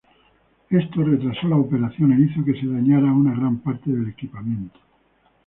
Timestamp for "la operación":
1.47-2.13